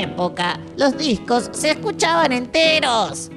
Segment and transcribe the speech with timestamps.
[0.00, 3.30] época, los discos se escuchaban enteros.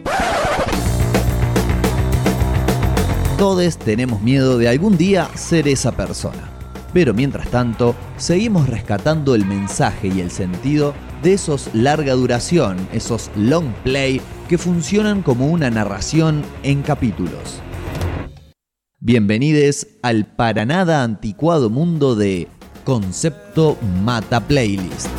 [3.37, 6.49] Todos tenemos miedo de algún día ser esa persona.
[6.93, 13.31] Pero mientras tanto, seguimos rescatando el mensaje y el sentido de esos larga duración, esos
[13.35, 17.61] long play que funcionan como una narración en capítulos.
[18.99, 22.47] Bienvenidos al para nada anticuado mundo de
[22.85, 25.09] Concepto Mata Playlist.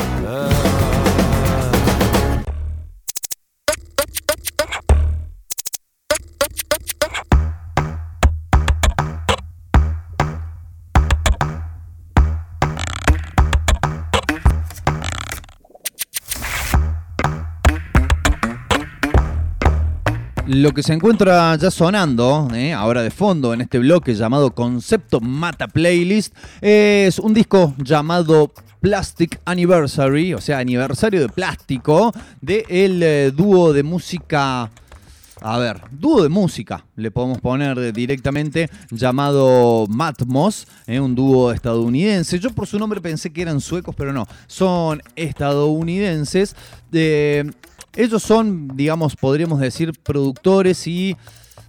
[20.47, 25.19] Lo que se encuentra ya sonando, eh, ahora de fondo en este bloque llamado Concepto
[25.21, 33.27] Mata Playlist, es un disco llamado Plastic Anniversary, o sea, aniversario de plástico, del de
[33.27, 34.71] eh, dúo de música
[35.41, 42.39] a ver, dúo de música, le podemos poner directamente, llamado Matmos, eh, un dúo estadounidense.
[42.39, 46.57] Yo por su nombre pensé que eran suecos, pero no, son estadounidenses.
[46.93, 47.45] Eh,
[47.97, 51.17] ellos son, digamos, podríamos decir, productores y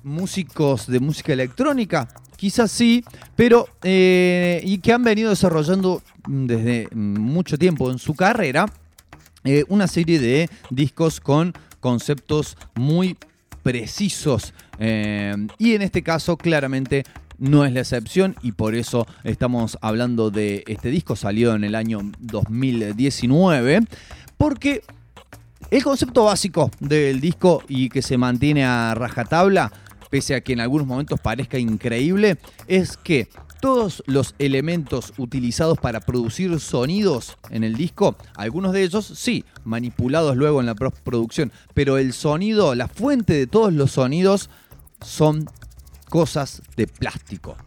[0.03, 2.07] músicos de música electrónica.
[2.37, 3.03] Quizás sí,
[3.35, 8.65] pero eh, y que han venido desarrollando desde mucho tiempo en su carrera
[9.43, 13.17] eh, una serie de discos con conceptos muy
[13.63, 14.53] precisos.
[14.79, 17.03] Eh, y en este caso, claramente,
[17.37, 21.15] no es la excepción y por eso estamos hablando de este disco.
[21.15, 23.81] Salió en el año 2019.
[24.37, 24.83] Porque
[25.71, 29.71] el concepto básico del disco y que se mantiene a rajatabla,
[30.09, 33.27] pese a que en algunos momentos parezca increíble, es que
[33.61, 40.37] todos los elementos utilizados para producir sonidos en el disco, algunos de ellos sí, manipulados
[40.37, 44.49] luego en la producción, pero el sonido, la fuente de todos los sonidos
[45.01, 45.49] son
[46.09, 47.57] cosas de plástico.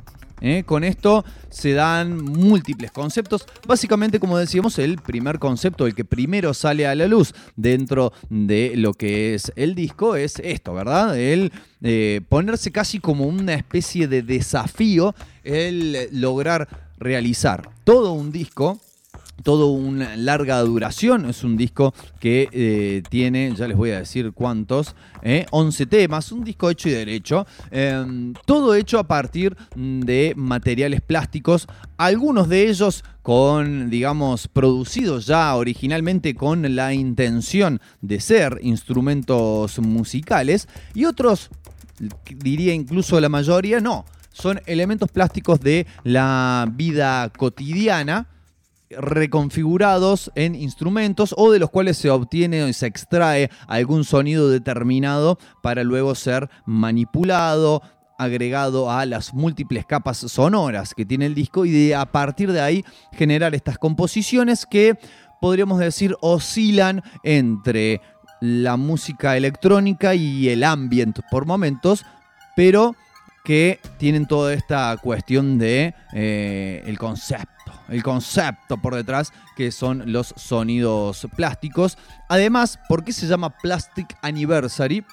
[0.41, 0.65] ¿Eh?
[0.65, 3.47] Con esto se dan múltiples conceptos.
[3.67, 8.73] Básicamente, como decíamos, el primer concepto, el que primero sale a la luz dentro de
[8.77, 11.19] lo que es el disco, es esto, ¿verdad?
[11.19, 16.69] El eh, ponerse casi como una especie de desafío, el lograr
[16.99, 18.81] realizar todo un disco
[19.43, 21.29] todo una larga duración.
[21.29, 24.95] Es un disco que eh, tiene, ya les voy a decir cuántos,
[25.51, 27.47] 11 eh, temas, un disco hecho y derecho.
[27.71, 31.67] Em, todo hecho a partir de materiales plásticos,
[31.97, 40.69] algunos de ellos con, digamos, producidos ya originalmente con la intención de ser instrumentos musicales
[40.95, 41.51] y otros,
[42.37, 44.05] diría incluso la mayoría, no.
[44.33, 48.29] Son elementos plásticos de la vida cotidiana
[48.91, 55.39] reconfigurados en instrumentos o de los cuales se obtiene o se extrae algún sonido determinado
[55.63, 57.83] para luego ser manipulado,
[58.19, 62.61] agregado a las múltiples capas sonoras que tiene el disco y de, a partir de
[62.61, 64.99] ahí generar estas composiciones que
[65.41, 68.01] podríamos decir oscilan entre
[68.41, 72.05] la música electrónica y el ambient por momentos,
[72.57, 72.95] pero
[73.45, 77.58] que tienen toda esta cuestión de eh, el concepto
[77.89, 81.99] el concepto por detrás, que son los sonidos plásticos.
[82.29, 85.05] Además, ¿por qué se llama Plastic Anniversary?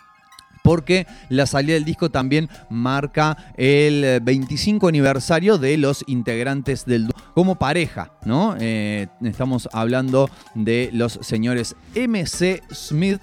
[0.65, 7.53] Porque la salida del disco también marca el 25 aniversario de los integrantes del como
[7.53, 8.55] pareja, ¿no?
[8.59, 13.21] Eh, estamos hablando de los señores MC Smith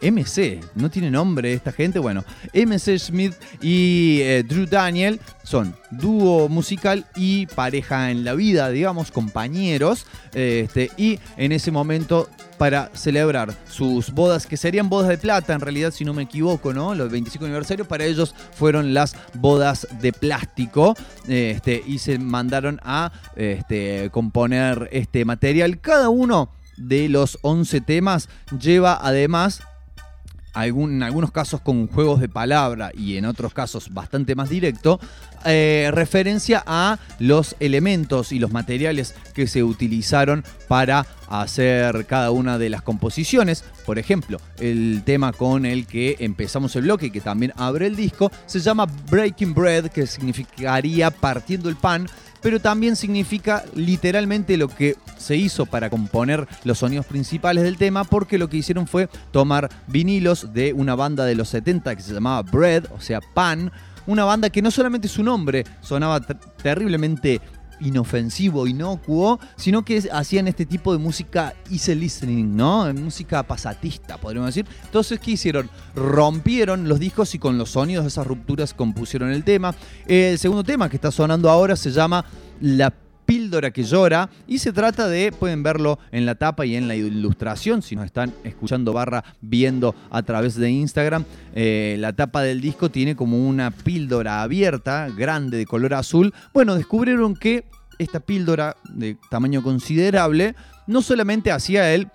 [0.00, 1.98] MC, no tiene nombre esta gente.
[1.98, 2.24] Bueno,
[2.54, 9.10] MC Smith y eh, Drew Daniel son dúo musical y pareja en la vida, digamos,
[9.10, 10.06] compañeros.
[10.32, 12.28] Este, y en ese momento
[12.58, 16.72] para celebrar sus bodas, que serían bodas de plata, en realidad, si no me equivoco,
[16.72, 16.94] ¿no?
[16.94, 20.94] Los 25 aniversarios, para ellos fueron las bodas de plástico,
[21.28, 25.80] este, y se mandaron a este, componer este material.
[25.80, 28.28] Cada uno de los 11 temas
[28.58, 29.62] lleva además
[30.64, 34.98] en algunos casos con juegos de palabra y en otros casos bastante más directo,
[35.46, 42.58] eh, referencia a los elementos y los materiales que se utilizaron para hacer cada una
[42.58, 43.64] de las composiciones.
[43.84, 48.30] Por ejemplo, el tema con el que empezamos el bloque, que también abre el disco,
[48.46, 52.06] se llama Breaking Bread, que significaría partiendo el pan
[52.46, 58.04] pero también significa literalmente lo que se hizo para componer los sonidos principales del tema,
[58.04, 62.14] porque lo que hicieron fue tomar vinilos de una banda de los 70 que se
[62.14, 63.72] llamaba Bread, o sea, Pan,
[64.06, 67.40] una banda que no solamente su nombre sonaba terriblemente
[67.80, 72.92] inofensivo, inocuo, sino que hacían este tipo de música easy listening, ¿no?
[72.94, 74.66] Música pasatista, podríamos decir.
[74.84, 75.68] Entonces, ¿qué hicieron?
[75.94, 79.74] Rompieron los discos y con los sonidos de esas rupturas compusieron el tema.
[80.06, 82.24] El segundo tema que está sonando ahora se llama
[82.60, 82.92] La
[83.26, 86.94] Píldora que llora y se trata de, pueden verlo en la tapa y en la
[86.94, 91.24] ilustración, si nos están escuchando barra viendo a través de Instagram,
[91.54, 96.32] eh, la tapa del disco tiene como una píldora abierta, grande, de color azul.
[96.54, 97.64] Bueno, descubrieron que
[97.98, 100.54] esta píldora de tamaño considerable
[100.86, 102.08] no solamente hacía el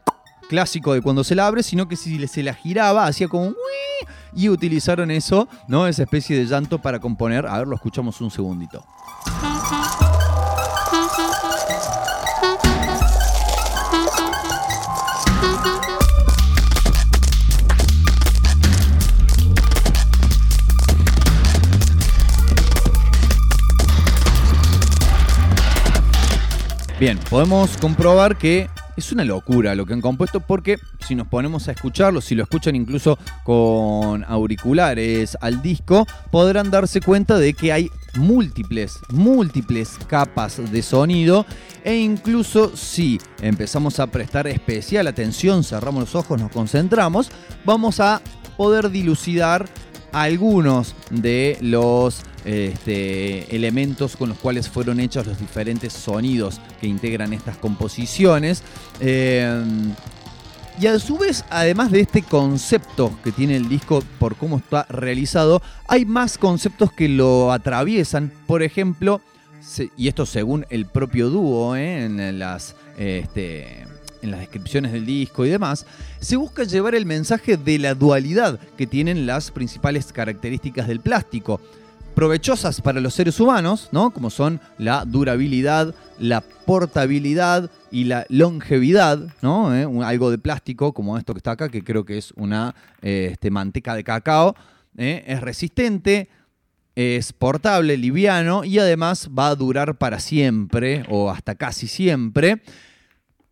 [0.50, 3.54] clásico de cuando se la abre, sino que si se la giraba hacía como
[4.34, 5.88] y utilizaron eso, ¿no?
[5.88, 7.46] Esa especie de llanto para componer.
[7.48, 8.86] A ver, lo escuchamos un segundito.
[27.02, 31.68] Bien, podemos comprobar que es una locura lo que han compuesto porque si nos ponemos
[31.68, 37.74] a escucharlo, si lo escuchan incluso con auriculares al disco, podrán darse cuenta de que
[37.74, 41.48] hay múltiples, múltiples capas de sonido
[41.84, 47.32] e incluso si empezamos a prestar especial atención, cerramos los ojos, nos concentramos,
[47.66, 48.22] vamos a
[48.58, 49.68] poder dilucidar
[50.12, 57.34] algunos de los este, elementos con los cuales fueron hechos los diferentes sonidos que integran
[57.34, 58.64] estas composiciones.
[59.00, 59.64] Eh,
[60.80, 64.86] y a su vez, además de este concepto que tiene el disco por cómo está
[64.90, 68.32] realizado, hay más conceptos que lo atraviesan.
[68.48, 69.22] Por ejemplo,
[69.98, 72.06] y esto según el propio dúo, ¿eh?
[72.06, 73.86] en las este,
[74.22, 75.86] en las descripciones del disco y demás,
[76.20, 81.60] se busca llevar el mensaje de la dualidad que tienen las principales características del plástico.
[82.16, 84.12] Provechosas para los seres humanos, ¿no?
[84.12, 89.74] Como son la durabilidad, la portabilidad y la longevidad, ¿no?
[89.74, 89.88] ¿Eh?
[90.04, 93.96] Algo de plástico, como esto que está acá, que creo que es una este, manteca
[93.96, 94.56] de cacao.
[94.98, 95.24] ¿eh?
[95.26, 96.30] Es resistente,
[96.96, 102.62] es portable, liviano y además va a durar para siempre o hasta casi siempre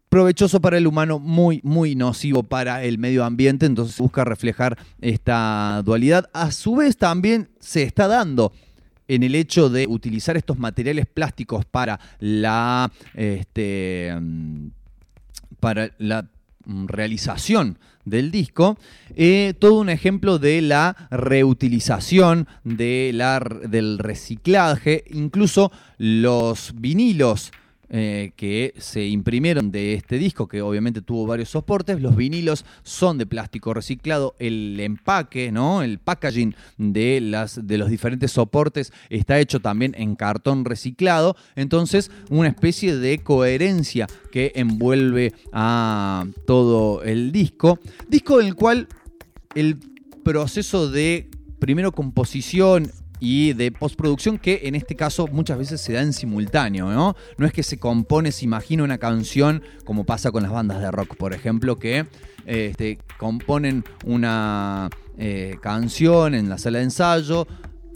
[0.09, 5.81] provechoso para el humano, muy, muy nocivo para el medio ambiente, entonces busca reflejar esta
[5.85, 6.29] dualidad.
[6.33, 8.51] A su vez también se está dando
[9.07, 14.13] en el hecho de utilizar estos materiales plásticos para la, este,
[15.59, 16.27] para la
[16.65, 18.77] realización del disco,
[19.15, 27.51] eh, todo un ejemplo de la reutilización, de la, del reciclaje, incluso los vinilos
[27.91, 32.01] eh, que se imprimieron de este disco, que obviamente tuvo varios soportes.
[32.01, 34.35] Los vinilos son de plástico reciclado.
[34.37, 35.81] El empaque, ¿no?
[35.81, 41.35] El packaging de, las, de los diferentes soportes está hecho también en cartón reciclado.
[41.55, 47.79] Entonces, una especie de coherencia que envuelve a todo el disco.
[48.07, 48.87] Disco del cual
[49.55, 49.77] el
[50.23, 56.01] proceso de primero composición y de postproducción que en este caso muchas veces se da
[56.01, 57.15] en simultáneo, ¿no?
[57.37, 60.91] No es que se compone, se imagina una canción como pasa con las bandas de
[60.91, 62.05] rock, por ejemplo, que
[62.45, 67.47] este, componen una eh, canción en la sala de ensayo,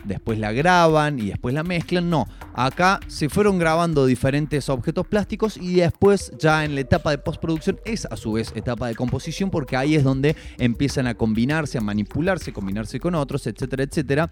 [0.03, 2.09] después la graban y después la mezclan.
[2.09, 7.17] No, acá se fueron grabando diferentes objetos plásticos y después ya en la etapa de
[7.17, 11.77] postproducción es a su vez etapa de composición porque ahí es donde empiezan a combinarse,
[11.77, 14.29] a manipularse, combinarse con otros, etcétera, etcétera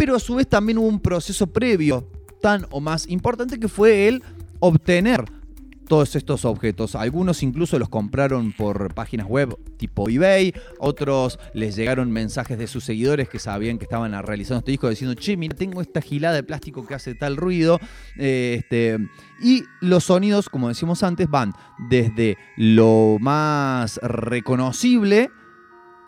[0.00, 2.08] pero a su vez también hubo un proceso previo
[2.40, 4.22] tan o más importante que fue el
[4.58, 5.26] obtener
[5.88, 6.94] todos estos objetos.
[6.94, 12.84] Algunos incluso los compraron por páginas web tipo eBay, otros les llegaron mensajes de sus
[12.84, 16.44] seguidores que sabían que estaban realizando este disco diciendo, che, mira, tengo esta gilada de
[16.44, 17.78] plástico que hace tal ruido.
[18.16, 18.96] este,
[19.42, 21.52] y los sonidos, como decimos antes, van
[21.90, 25.30] desde lo más reconocible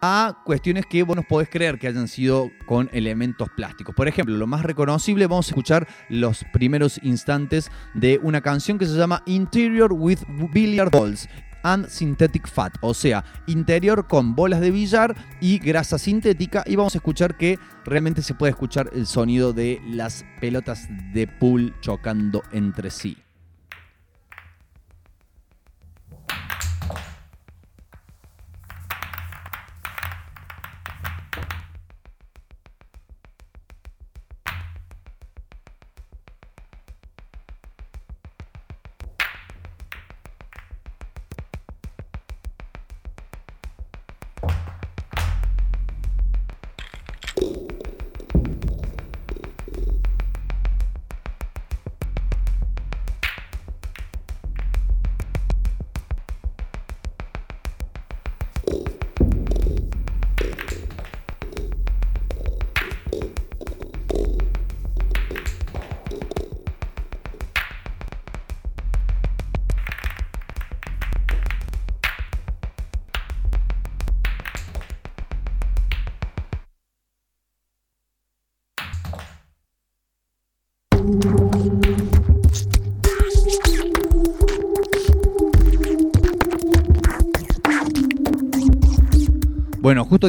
[0.02, 3.94] a cuestiones que vos nos podés creer que hayan sido con elementos plásticos.
[3.94, 8.87] Por ejemplo, lo más reconocible, vamos a escuchar los primeros instantes de una canción que
[8.87, 10.18] se llama Interior with
[10.52, 11.28] Billiard Balls
[11.62, 16.97] and Synthetic Fat, o sea, interior con bolas de billar y grasa sintética y vamos
[16.97, 22.42] a escuchar que realmente se puede escuchar el sonido de las pelotas de pool chocando
[22.52, 23.16] entre sí.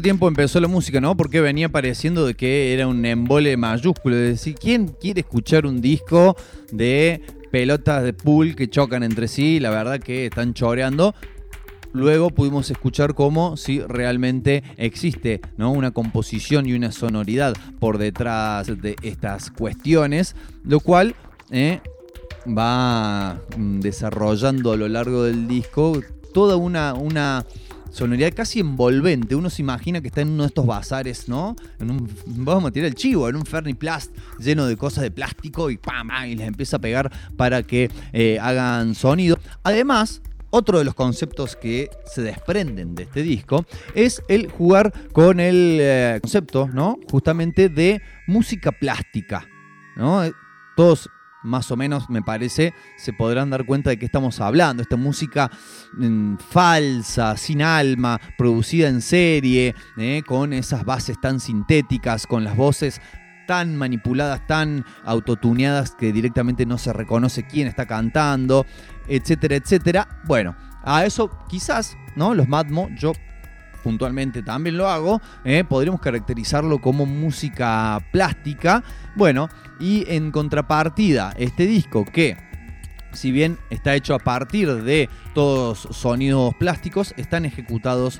[0.01, 1.15] Tiempo empezó la música, ¿no?
[1.15, 4.15] Porque venía pareciendo de que era un embole mayúsculo.
[4.15, 6.35] Es decir, ¿quién quiere escuchar un disco
[6.71, 7.21] de
[7.51, 9.59] pelotas de pool que chocan entre sí?
[9.59, 11.13] La verdad que están choreando.
[11.93, 15.71] Luego pudimos escuchar cómo si realmente existe ¿no?
[15.71, 21.15] una composición y una sonoridad por detrás de estas cuestiones, lo cual
[21.51, 21.81] eh,
[22.47, 26.01] va mm, desarrollando a lo largo del disco
[26.33, 27.45] toda una, una
[27.93, 29.35] sonoridad casi envolvente.
[29.35, 31.55] Uno se imagina que está en uno de estos bazares, ¿no?
[31.79, 35.69] En un, vamos a tirar el chivo, en un Ferniplast lleno de cosas de plástico
[35.69, 36.09] y ¡pam!
[36.27, 39.37] y les empieza a pegar para que eh, hagan sonido.
[39.63, 45.39] Además, otro de los conceptos que se desprenden de este disco es el jugar con
[45.39, 46.99] el eh, concepto, ¿no?
[47.09, 49.47] Justamente de música plástica,
[49.95, 50.23] ¿no?
[50.75, 51.09] Todos
[51.43, 54.81] más o menos, me parece, se podrán dar cuenta de qué estamos hablando.
[54.81, 55.51] Esta música
[55.93, 62.55] mm, falsa, sin alma, producida en serie, eh, con esas bases tan sintéticas, con las
[62.55, 63.01] voces
[63.45, 68.65] tan manipuladas, tan autotuneadas que directamente no se reconoce quién está cantando,
[69.07, 70.21] etcétera, etcétera.
[70.25, 72.33] Bueno, a eso quizás, ¿no?
[72.33, 73.13] Los Madmo, yo
[73.83, 75.63] puntualmente también lo hago, ¿eh?
[75.63, 78.83] podríamos caracterizarlo como música plástica.
[79.15, 79.49] Bueno,
[79.79, 82.37] y en contrapartida, este disco que
[83.11, 88.19] si bien está hecho a partir de todos sonidos plásticos, están ejecutados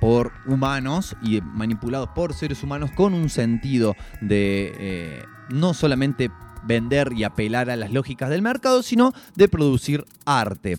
[0.00, 6.30] por humanos y manipulados por seres humanos con un sentido de eh, no solamente
[6.64, 10.78] vender y apelar a las lógicas del mercado, sino de producir arte.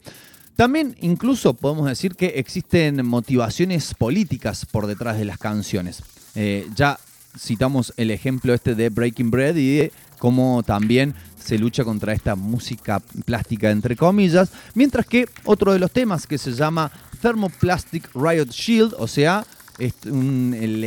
[0.55, 6.01] También incluso podemos decir que existen motivaciones políticas por detrás de las canciones.
[6.35, 6.97] Eh, ya
[7.37, 12.35] citamos el ejemplo este de Breaking Bread y de cómo también se lucha contra esta
[12.35, 18.49] música plástica entre comillas, mientras que otro de los temas que se llama Thermoplastic Riot
[18.51, 19.45] Shield, o sea,
[19.79, 20.83] es un, el,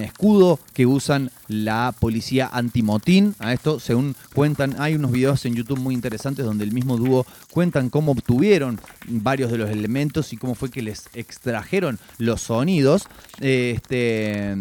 [0.00, 3.34] escudo que usan la policía antimotín.
[3.38, 7.26] A esto, según cuentan, hay unos videos en YouTube muy interesantes donde el mismo dúo
[7.50, 13.04] cuentan cómo obtuvieron varios de los elementos y cómo fue que les extrajeron los sonidos.
[13.40, 14.56] Este,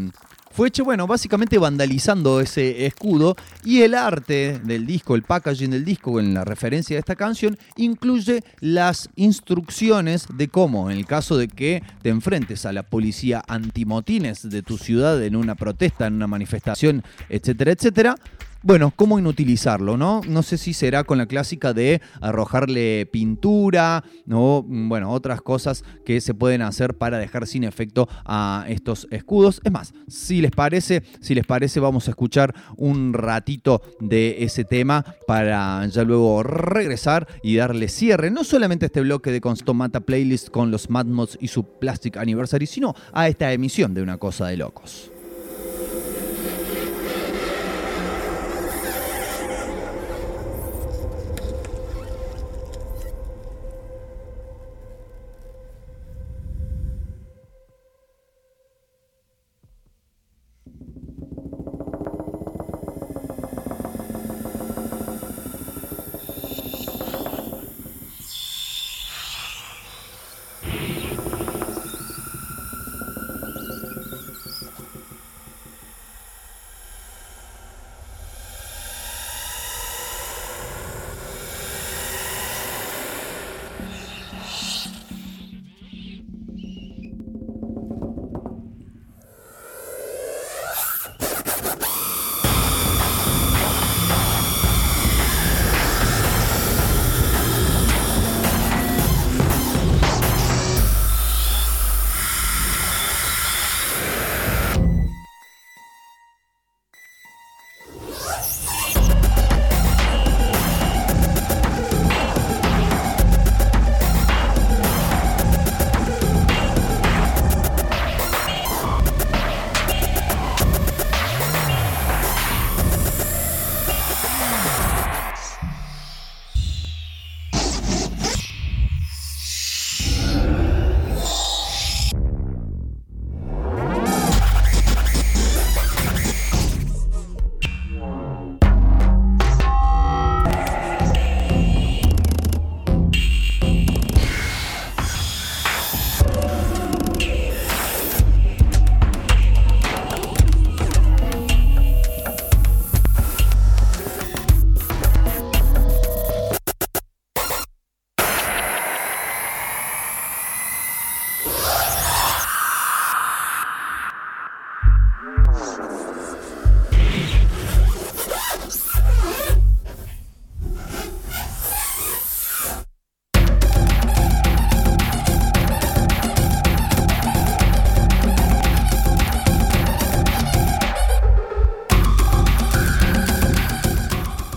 [0.51, 5.85] fue hecho, bueno, básicamente vandalizando ese escudo y el arte del disco, el packaging del
[5.85, 11.37] disco en la referencia de esta canción incluye las instrucciones de cómo, en el caso
[11.37, 16.15] de que te enfrentes a la policía antimotines de tu ciudad en una protesta, en
[16.15, 18.15] una manifestación, etcétera, etcétera,
[18.61, 20.21] bueno, cómo inutilizarlo, ¿no?
[20.27, 26.19] No sé si será con la clásica de arrojarle pintura, o bueno, otras cosas que
[26.19, 29.61] se pueden hacer para dejar sin efecto a estos escudos.
[29.63, 34.65] Es más, si les parece, si les parece, vamos a escuchar un ratito de ese
[34.65, 40.01] tema para ya luego regresar y darle cierre, no solamente a este bloque de Constomata
[40.01, 44.17] Playlist con los Mad Mods y su Plastic Anniversary, sino a esta emisión de Una
[44.17, 45.11] Cosa de Locos.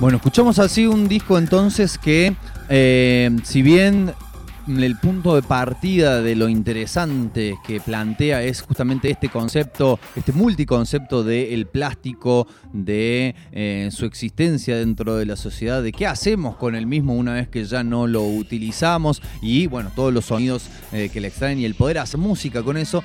[0.03, 2.35] Bueno, escuchamos así un disco entonces que,
[2.69, 4.13] eh, si bien
[4.67, 11.23] el punto de partida de lo interesante que plantea es justamente este concepto, este multiconcepto
[11.23, 16.89] del plástico, de eh, su existencia dentro de la sociedad, de qué hacemos con el
[16.89, 21.21] mismo una vez que ya no lo utilizamos y bueno, todos los sonidos eh, que
[21.21, 23.05] le extraen y el poder hacer música con eso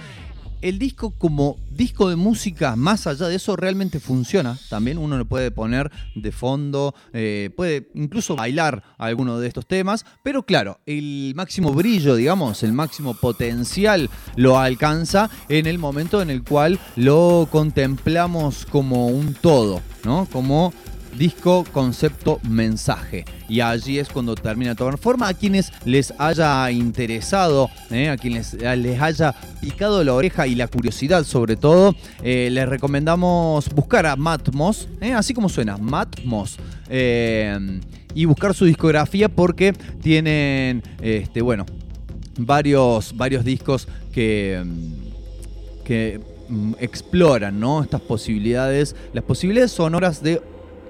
[0.61, 4.57] el disco como disco de música, más allá de eso, realmente funciona.
[4.69, 10.05] También uno lo puede poner de fondo, eh, puede incluso bailar alguno de estos temas,
[10.23, 16.29] pero claro, el máximo brillo, digamos, el máximo potencial lo alcanza en el momento en
[16.29, 20.27] el cual lo contemplamos como un todo, ¿no?
[20.31, 20.73] Como
[21.17, 23.25] disco, concepto, mensaje.
[23.50, 25.27] Y allí es cuando termina de tomar forma.
[25.27, 30.67] A quienes les haya interesado, eh, a quienes les haya picado la oreja y la
[30.67, 36.57] curiosidad sobre todo, eh, les recomendamos buscar a Matmos, eh, así como suena, Matmos.
[36.89, 41.65] y buscar su discografía porque tienen, este, bueno,
[42.38, 44.63] varios, varios discos que,
[45.84, 47.84] que mm, exploran ¿no?
[47.84, 50.41] estas posibilidades, las posibilidades sonoras de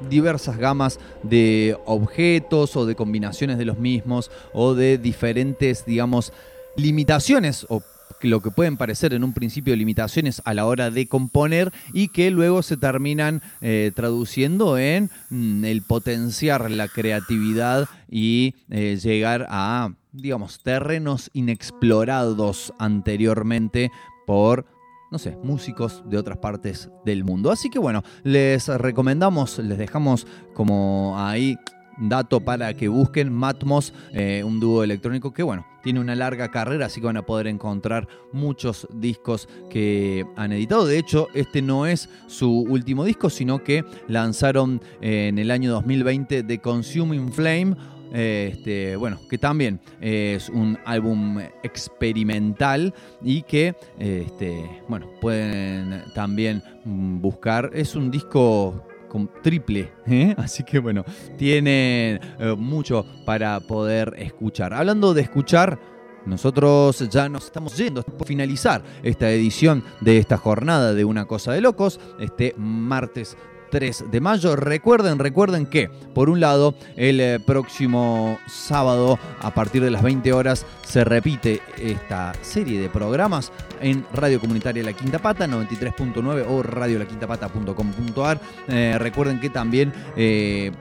[0.09, 6.33] diversas gamas de objetos o de combinaciones de los mismos o de diferentes, digamos,
[6.75, 7.81] limitaciones o
[8.21, 12.31] lo que pueden parecer en un principio limitaciones a la hora de componer y que
[12.31, 19.93] luego se terminan eh, traduciendo en mm, el potenciar la creatividad y eh, llegar a,
[20.11, 23.91] digamos, terrenos inexplorados anteriormente
[24.25, 24.65] por
[25.11, 27.51] no sé, músicos de otras partes del mundo.
[27.51, 31.57] Así que bueno, les recomendamos, les dejamos como ahí
[31.97, 36.87] dato para que busquen Matmos, eh, un dúo electrónico que bueno, tiene una larga carrera,
[36.87, 40.85] así que van a poder encontrar muchos discos que han editado.
[40.85, 46.43] De hecho, este no es su último disco, sino que lanzaron en el año 2020
[46.43, 47.75] The Consuming Flame
[48.11, 57.71] este, bueno, que también es un álbum experimental y que, este, bueno, pueden también buscar.
[57.73, 60.35] Es un disco con triple, ¿eh?
[60.37, 61.03] así que bueno,
[61.37, 64.73] tiene eh, mucho para poder escuchar.
[64.73, 65.79] Hablando de escuchar,
[66.25, 71.53] nosotros ya nos estamos yendo por finalizar esta edición de esta jornada de Una Cosa
[71.53, 73.37] de Locos, este martes
[73.69, 74.55] 3 de mayo.
[74.55, 80.33] Recuerden, recuerden que, por un lado, el eh, próximo sábado, a partir de las 20
[80.33, 83.51] horas, se repite esta serie de programas
[83.81, 88.39] en Radio Comunitaria La Quinta Pata, 93.9 o radiolaquintapata.com.ar.
[88.67, 90.71] Eh, recuerden que también, eh,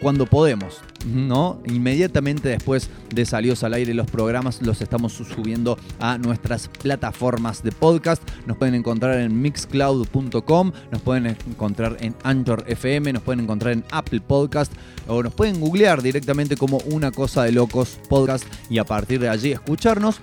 [0.00, 1.60] cuando podemos, ¿no?
[1.66, 7.72] Inmediatamente después de salidos al aire los programas los estamos subiendo a nuestras plataformas de
[7.72, 8.22] podcast.
[8.46, 13.84] Nos pueden encontrar en mixcloud.com, nos pueden encontrar en Anchor FM, nos pueden encontrar en
[13.90, 14.72] Apple Podcast
[15.06, 19.28] o nos pueden googlear directamente como una cosa de locos podcast y a partir de
[19.28, 20.16] allí escucharnos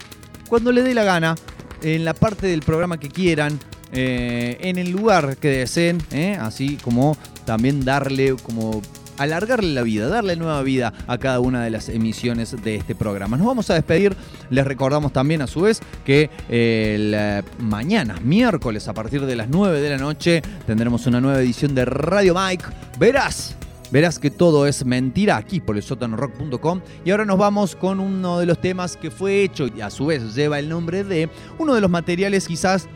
[0.50, 1.36] cuando le dé la gana
[1.82, 3.60] en la parte del programa que quieran,
[3.92, 6.38] eh, en el lugar que deseen, ¿eh?
[6.40, 8.82] así como también darle como
[9.18, 13.38] alargarle la vida, darle nueva vida a cada una de las emisiones de este programa.
[13.38, 14.16] Nos vamos a despedir,
[14.50, 19.82] les recordamos también a su vez que eh, mañana, miércoles, a partir de las 9
[19.82, 22.66] de la noche, tendremos una nueva edición de Radio Mike.
[23.00, 23.56] Verás
[23.92, 26.82] verás que todo es mentira aquí por el sotanorock.com.
[27.06, 30.08] Y ahora nos vamos con uno de los temas que fue hecho y a su
[30.08, 32.88] vez lleva el nombre de uno de los materiales quizás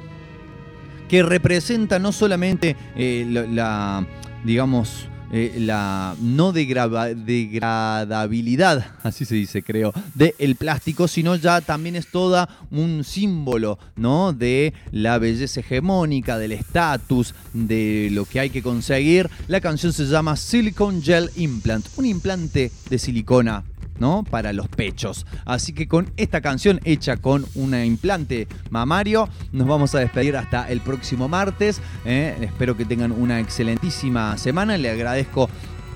[1.07, 4.05] que representa no solamente eh, la,
[4.43, 12.07] digamos, eh, la no degradabilidad, así se dice creo, del plástico, sino ya también es
[12.07, 14.33] toda un símbolo ¿no?
[14.33, 19.29] de la belleza hegemónica, del estatus, de lo que hay que conseguir.
[19.47, 23.63] La canción se llama Silicon Gel Implant, un implante de silicona
[24.01, 24.25] ¿no?
[24.29, 25.25] Para los pechos.
[25.45, 30.69] Así que con esta canción hecha con un implante mamario, nos vamos a despedir hasta
[30.69, 31.79] el próximo martes.
[32.03, 32.35] ¿eh?
[32.41, 34.77] Espero que tengan una excelentísima semana.
[34.77, 35.49] Le agradezco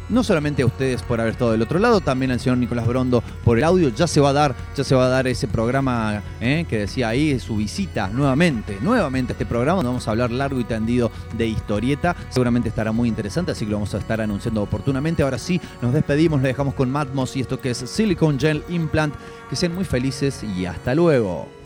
[0.09, 3.23] no solamente a ustedes por haber estado del otro lado, también al señor Nicolás Brondo
[3.43, 3.89] por el audio.
[3.89, 7.09] Ya se va a dar, ya se va a dar ese programa eh, que decía
[7.09, 11.11] ahí, su visita nuevamente, nuevamente a este programa, donde vamos a hablar largo y tendido
[11.37, 12.15] de historieta.
[12.29, 15.23] Seguramente estará muy interesante, así que lo vamos a estar anunciando oportunamente.
[15.23, 19.15] Ahora sí, nos despedimos, le dejamos con Matmos y esto que es Silicon Gel Implant.
[19.49, 21.64] Que sean muy felices y hasta luego.